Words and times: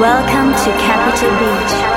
Welcome 0.00 0.52
to 0.52 0.70
Capital 0.78 1.28
Beach. 1.38 1.89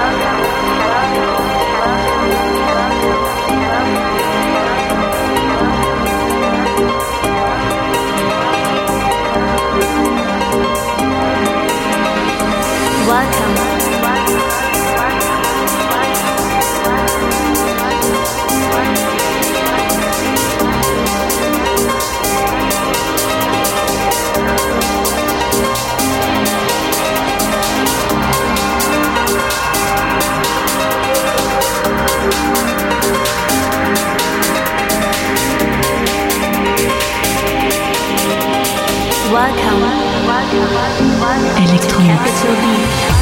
Electronics. 40.74 43.13